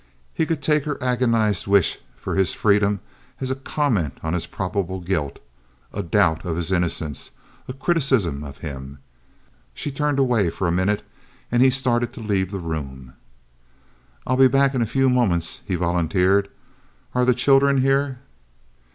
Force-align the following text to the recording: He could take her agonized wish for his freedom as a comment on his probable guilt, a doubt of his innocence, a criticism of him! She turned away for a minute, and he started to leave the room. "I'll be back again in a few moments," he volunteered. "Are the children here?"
He 0.33 0.47
could 0.47 0.63
take 0.63 0.85
her 0.85 0.97
agonized 0.99 1.67
wish 1.67 1.99
for 2.17 2.33
his 2.33 2.55
freedom 2.55 3.01
as 3.39 3.51
a 3.51 3.55
comment 3.55 4.17
on 4.23 4.33
his 4.33 4.47
probable 4.47 4.99
guilt, 4.99 5.37
a 5.93 6.01
doubt 6.01 6.43
of 6.43 6.55
his 6.57 6.71
innocence, 6.71 7.29
a 7.67 7.73
criticism 7.73 8.43
of 8.43 8.57
him! 8.65 8.97
She 9.75 9.91
turned 9.91 10.17
away 10.17 10.49
for 10.49 10.65
a 10.67 10.71
minute, 10.71 11.03
and 11.51 11.61
he 11.61 11.69
started 11.69 12.15
to 12.15 12.19
leave 12.19 12.49
the 12.49 12.57
room. 12.57 13.13
"I'll 14.25 14.37
be 14.37 14.47
back 14.47 14.71
again 14.71 14.81
in 14.81 14.85
a 14.85 14.89
few 14.89 15.07
moments," 15.07 15.61
he 15.67 15.75
volunteered. 15.75 16.47
"Are 17.13 17.23
the 17.23 17.35
children 17.35 17.81
here?" 17.81 18.21